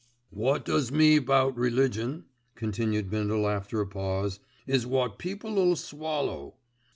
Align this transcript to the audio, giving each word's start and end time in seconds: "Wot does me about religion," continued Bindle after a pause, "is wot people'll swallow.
"Wot 0.31 0.65
does 0.65 0.91
me 0.91 1.15
about 1.17 1.55
religion," 1.55 2.25
continued 2.55 3.11
Bindle 3.11 3.47
after 3.47 3.79
a 3.81 3.85
pause, 3.87 4.39
"is 4.65 4.87
wot 4.87 5.19
people'll 5.19 5.75
swallow. 5.75 6.55